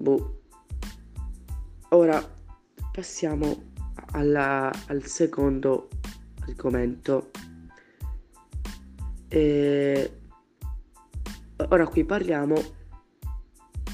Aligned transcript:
boh. 0.00 0.40
Ora 1.90 2.22
passiamo 2.92 3.72
alla, 4.12 4.72
al 4.86 5.04
secondo 5.04 5.88
argomento. 6.40 7.30
E 9.28 10.20
ora 11.68 11.86
qui 11.86 12.04
parliamo 12.04 12.56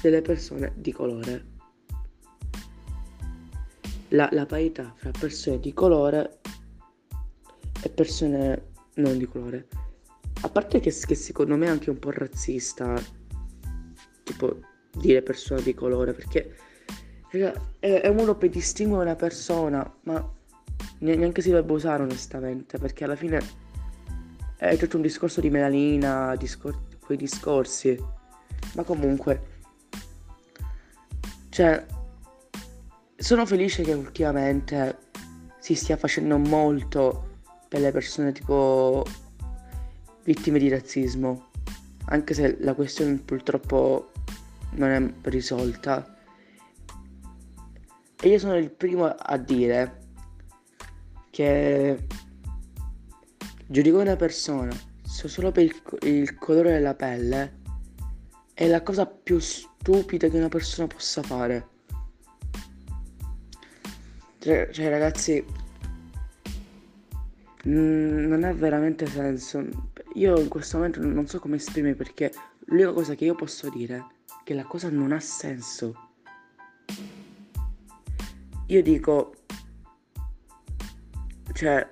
delle 0.00 0.22
persone 0.22 0.72
di 0.76 0.92
colore. 0.92 1.54
La, 4.10 4.28
la 4.30 4.46
parità 4.46 4.94
fra 4.96 5.10
persone 5.10 5.58
di 5.58 5.72
colore 5.72 6.40
e 7.82 7.88
persone 7.90 8.72
non 8.94 9.18
di 9.18 9.26
colore. 9.26 9.68
A 10.42 10.48
parte 10.48 10.78
che, 10.80 10.90
che 10.92 11.14
secondo 11.14 11.56
me 11.56 11.66
è 11.66 11.70
anche 11.70 11.90
un 11.90 11.98
po' 11.98 12.10
razzista, 12.10 13.02
tipo 14.22 14.60
dire 14.96 15.22
persona 15.22 15.60
di 15.60 15.74
colore, 15.74 16.12
perché 16.12 16.54
è, 17.78 18.08
un 18.08 18.16
modo 18.16 18.34
per 18.34 18.50
distinguere 18.50 19.04
una 19.04 19.16
persona, 19.16 19.94
ma 20.02 20.32
neanche 20.98 21.42
si 21.42 21.50
dovrebbe 21.50 21.72
usare 21.72 22.02
onestamente, 22.02 22.78
perché 22.78 23.04
alla 23.04 23.16
fine 23.16 23.40
è 24.56 24.76
tutto 24.76 24.96
un 24.96 25.02
discorso 25.02 25.40
di 25.40 25.50
melanina, 25.50 26.34
discor- 26.36 26.98
quei 27.00 27.18
discorsi. 27.18 27.98
Ma 28.74 28.82
comunque, 28.82 29.42
cioè, 31.50 31.84
sono 33.16 33.46
felice 33.46 33.82
che 33.82 33.92
ultimamente 33.92 34.98
si 35.58 35.74
stia 35.74 35.96
facendo 35.96 36.38
molto 36.38 37.40
per 37.68 37.80
le 37.80 37.92
persone 37.92 38.32
tipo 38.32 39.04
vittime 40.24 40.58
di 40.58 40.68
razzismo, 40.68 41.50
anche 42.06 42.34
se 42.34 42.56
la 42.60 42.74
questione 42.74 43.16
purtroppo 43.16 44.10
non 44.76 44.90
è 44.90 45.28
risolta. 45.28 46.14
E 48.18 48.28
io 48.28 48.38
sono 48.38 48.56
il 48.56 48.70
primo 48.70 49.06
a 49.06 49.36
dire 49.36 50.04
che 51.30 52.06
giudicare 53.66 54.02
una 54.02 54.16
persona 54.16 54.74
solo 55.02 55.50
per 55.50 55.64
il, 55.64 55.74
il, 56.02 56.38
colore 56.38 56.72
della 56.72 56.94
pelle 56.94 57.64
è 58.54 58.66
la 58.66 58.82
cosa 58.82 59.06
più 59.06 59.38
stupida 59.38 60.28
che 60.28 60.36
una 60.36 60.48
persona 60.48 60.86
possa 60.86 61.22
fare. 61.22 61.68
Cioè, 64.38 64.70
cioè 64.72 64.88
ragazzi, 64.88 65.44
non 67.64 68.44
ha 68.44 68.52
veramente 68.52 69.06
senso. 69.06 69.66
Io 70.14 70.38
in 70.38 70.48
questo 70.48 70.78
momento 70.78 71.04
non 71.04 71.26
so 71.26 71.38
come 71.38 71.56
esprimere 71.56 71.94
perché 71.94 72.32
l'unica 72.66 72.92
cosa 72.92 73.14
che 73.14 73.24
io 73.24 73.34
posso 73.34 73.68
dire 73.68 74.14
che 74.46 74.54
la 74.54 74.64
cosa 74.64 74.88
non 74.90 75.10
ha 75.10 75.18
senso. 75.18 76.10
Io 78.66 78.80
dico, 78.80 79.34
cioè, 81.52 81.84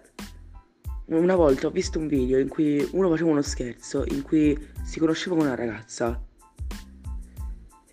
una 1.06 1.34
volta 1.34 1.66
ho 1.66 1.70
visto 1.70 1.98
un 1.98 2.06
video 2.06 2.38
in 2.38 2.46
cui 2.46 2.88
uno 2.92 3.08
faceva 3.08 3.32
uno 3.32 3.42
scherzo, 3.42 4.04
in 4.06 4.22
cui 4.22 4.56
si 4.84 5.00
conosceva 5.00 5.34
con 5.34 5.46
una 5.46 5.56
ragazza 5.56 6.24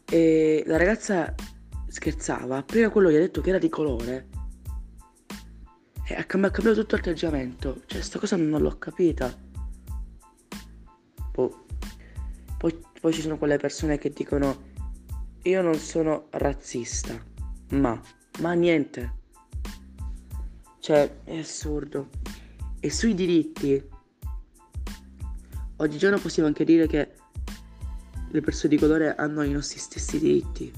e 0.06 0.64
la 0.68 0.78
ragazza 0.78 1.34
scherzava, 1.88 2.58
appena 2.58 2.92
quello 2.92 3.10
gli 3.10 3.16
ha 3.16 3.20
detto 3.20 3.42
che 3.42 3.50
era 3.50 3.58
di 3.58 3.70
colore 3.70 4.30
e 6.06 6.14
ha 6.14 6.24
cambiato 6.26 6.76
tutto 6.76 6.98
l'atteggiamento, 6.98 7.82
cioè 7.88 8.00
sta 8.00 8.20
cosa 8.20 8.36
non 8.36 8.62
l'ho 8.62 8.78
capita. 8.78 9.36
Boh. 11.32 11.66
Poi, 12.60 12.90
poi 13.02 13.12
ci 13.12 13.22
sono 13.22 13.38
quelle 13.38 13.58
persone 13.58 13.98
che 13.98 14.12
dicono 14.12 14.70
io 15.44 15.62
non 15.62 15.76
sono 15.76 16.28
razzista, 16.30 17.20
ma 17.72 18.00
ma 18.40 18.54
niente. 18.54 19.20
Cioè, 20.80 21.24
è 21.24 21.38
assurdo. 21.38 22.10
E 22.80 22.90
sui 22.90 23.14
diritti, 23.14 23.84
oggigiorno 25.78 26.18
possiamo 26.18 26.48
anche 26.48 26.64
dire 26.64 26.88
che 26.88 27.16
le 28.30 28.42
persone 28.42 28.74
di 28.74 28.80
colore 28.80 29.14
hanno 29.16 29.44
i 29.44 29.52
nostri 29.52 29.80
stessi 29.80 30.18
diritti. 30.18 30.74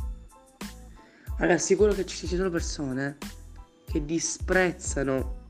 Allora, 1.38 1.58
sicuro 1.58 1.94
che 1.94 2.06
ci 2.06 2.28
sono 2.28 2.50
persone 2.50 3.18
che 3.86 4.04
disprezzano 4.04 5.42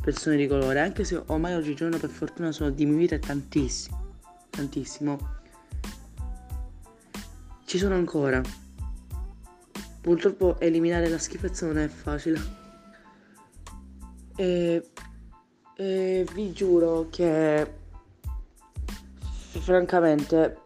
persone 0.00 0.36
di 0.36 0.46
colore, 0.46 0.80
anche 0.80 1.04
se 1.04 1.22
ormai 1.26 1.54
oggigiorno 1.54 1.98
per 1.98 2.10
fortuna 2.10 2.52
sono 2.52 2.70
diminuite 2.70 3.18
tantissimo. 3.18 4.16
Tantissimo. 4.48 5.40
Ci 7.72 7.78
sono 7.78 7.94
ancora 7.94 8.42
Purtroppo 10.02 10.60
eliminare 10.60 11.08
la 11.08 11.16
schifezza 11.16 11.64
non 11.64 11.78
è 11.78 11.88
facile. 11.88 12.38
E, 14.36 14.90
e 15.78 16.26
vi 16.34 16.52
giuro 16.52 17.06
che 17.08 17.66
francamente 19.58 20.56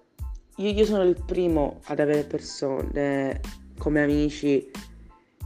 io, 0.56 0.68
io, 0.68 0.84
sono 0.84 1.04
il 1.04 1.22
primo 1.24 1.78
ad 1.84 2.00
avere 2.00 2.24
persone 2.24 3.40
come 3.78 4.02
amici 4.02 4.68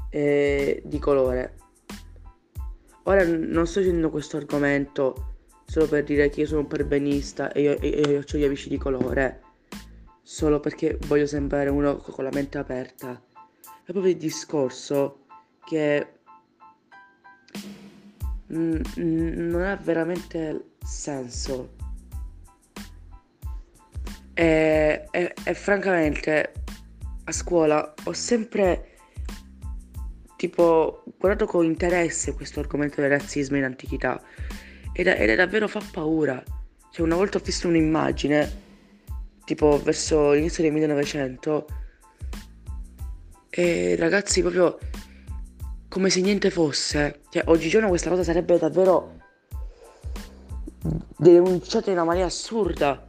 eh, 0.08 0.82
di 0.82 0.98
colore. 0.98 1.56
Ora 3.02 3.22
non 3.26 3.66
sto 3.66 3.80
dicendo 3.80 4.08
questo 4.08 4.38
argomento 4.38 5.34
solo 5.66 5.88
per 5.88 6.04
dire 6.04 6.30
che 6.30 6.40
io 6.40 6.46
sono 6.46 6.60
un 6.60 6.68
perbenista 6.68 7.52
e 7.52 7.60
io, 7.60 7.78
e 7.78 7.88
io 7.88 8.20
ho 8.20 8.38
gli 8.38 8.44
amici 8.44 8.70
di 8.70 8.78
colore, 8.78 9.42
solo 10.30 10.60
perché 10.60 10.96
voglio 11.08 11.26
sembrare 11.26 11.70
uno 11.70 11.96
con 11.96 12.22
la 12.22 12.30
mente 12.32 12.56
aperta 12.56 13.20
è 13.84 13.90
proprio 13.90 14.12
il 14.12 14.16
discorso 14.16 15.24
che 15.64 16.06
mm, 18.52 18.80
non 18.94 19.62
ha 19.62 19.74
veramente 19.74 20.74
senso. 20.84 21.74
E, 24.32 25.08
e, 25.10 25.34
e, 25.44 25.54
francamente 25.54 26.52
a 27.24 27.32
scuola 27.32 27.92
ho 28.04 28.12
sempre 28.12 28.98
tipo 30.36 31.02
guardato 31.18 31.46
con 31.50 31.64
interesse 31.64 32.34
questo 32.34 32.60
argomento 32.60 33.00
del 33.00 33.10
razzismo 33.10 33.56
in 33.56 33.64
antichità 33.64 34.22
ed 34.92 35.08
è, 35.08 35.20
ed 35.20 35.30
è 35.30 35.34
davvero 35.34 35.66
fa 35.66 35.82
paura. 35.90 36.40
Cioè 36.92 37.04
una 37.04 37.16
volta 37.16 37.38
ho 37.38 37.42
visto 37.44 37.66
un'immagine 37.66 38.68
tipo 39.50 39.80
verso 39.82 40.30
l'inizio 40.30 40.62
del 40.62 40.72
1900 40.72 41.66
e 43.50 43.96
ragazzi, 43.98 44.42
proprio 44.42 44.78
come 45.88 46.08
se 46.08 46.20
niente 46.20 46.50
fosse. 46.50 47.22
Cioè, 47.30 47.42
oggigiorno 47.46 47.88
questa 47.88 48.10
cosa 48.10 48.22
sarebbe 48.22 48.56
davvero 48.58 49.18
denunciata 51.16 51.90
in 51.90 51.96
una 51.96 52.04
maniera 52.04 52.28
assurda. 52.28 53.04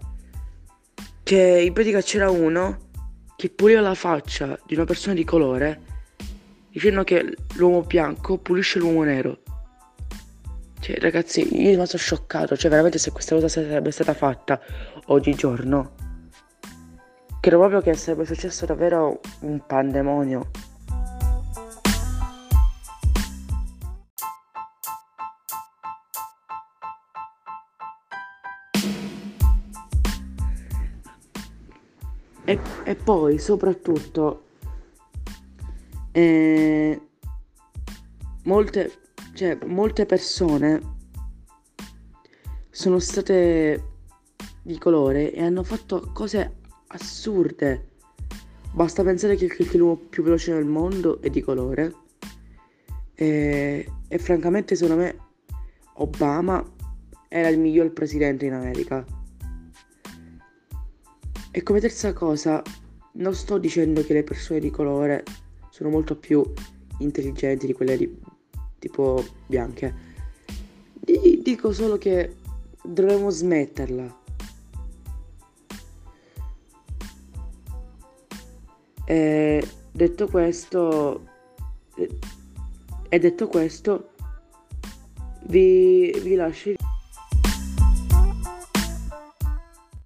Che 1.22 1.62
in 1.62 1.74
pratica 1.74 2.02
c'era 2.02 2.32
uno 2.32 2.90
che 3.36 3.50
puliva 3.52 3.82
la 3.82 3.94
faccia 3.94 4.60
di 4.66 4.74
una 4.74 4.86
persona 4.86 5.14
di 5.14 5.24
colore 5.24 5.82
dicendo 6.72 7.04
che 7.04 7.38
l'uomo 7.54 7.84
bianco 7.84 8.40
pulisce 8.40 8.80
l'uomo 8.80 9.04
nero. 9.04 9.44
Cioè, 10.80 10.98
ragazzi, 10.98 11.42
io 11.42 11.48
sono 11.48 11.70
rimasto 11.70 11.98
scioccato. 12.00 12.58
Cioè, 12.58 12.72
veramente 12.72 12.98
se 12.98 13.12
questa 13.12 13.36
cosa 13.36 13.48
sarebbe 13.48 13.92
stata 13.92 14.16
fatta 14.16 14.60
oggigiorno 15.06 16.10
Credo 17.42 17.58
proprio 17.58 17.82
che 17.82 17.96
sarebbe 17.96 18.24
successo 18.24 18.68
davvero 18.68 19.20
un 19.40 19.66
pandemonio. 19.66 20.52
E, 32.46 32.60
e 32.84 32.96
poi 32.96 33.40
soprattutto 33.40 34.44
eh, 36.12 37.02
molte, 38.44 38.92
cioè, 39.34 39.58
molte 39.66 40.06
persone 40.06 40.80
sono 42.70 43.00
state 43.00 43.84
di 44.62 44.78
colore 44.78 45.34
e 45.34 45.44
hanno 45.44 45.64
fatto 45.64 46.12
cose 46.14 46.60
assurde. 46.92 47.90
Basta 48.74 49.04
pensare 49.04 49.36
che 49.36 49.46
il 49.46 49.78
l'uomo 49.78 49.98
più 49.98 50.24
veloce 50.24 50.54
del 50.54 50.66
mondo 50.66 51.22
è 51.22 51.30
di 51.30 51.42
colore. 51.42 51.94
E, 53.14 53.92
e 54.08 54.18
francamente, 54.18 54.76
secondo 54.76 55.02
me, 55.02 55.18
Obama 55.96 56.64
era 57.28 57.50
il 57.50 57.60
miglior 57.60 57.92
presidente 57.92 58.46
in 58.46 58.54
America. 58.54 59.06
E 61.52 61.64
come 61.64 61.80
terza 61.82 62.14
cosa, 62.14 62.62
non 63.14 63.34
sto 63.36 63.58
dicendo 63.58 64.04
che 64.04 64.14
le 64.14 64.24
persone 64.24 64.60
di 64.60 64.70
colore 64.70 65.24
sono 65.70 65.90
molto 65.90 66.16
più 66.16 66.44
intelligenti 67.00 67.66
di 67.66 67.74
quelle 67.74 67.98
di, 67.98 68.20
tipo 68.80 69.24
bianche. 69.48 70.10
Dico 71.04 71.74
solo 71.74 71.98
che 71.98 72.36
dovremmo 72.84 73.30
smetterla 73.30 74.20
E 79.12 79.68
detto 79.92 80.26
questo, 80.28 81.28
e 83.10 83.20
detto 83.20 83.48
questo, 83.48 84.12
vi, 85.48 86.18
vi 86.24 86.36
lascio 86.36 86.72